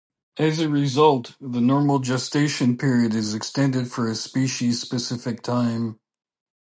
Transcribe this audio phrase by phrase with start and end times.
[0.39, 5.99] As a result, the normal gestation period is extended for a species-specific time.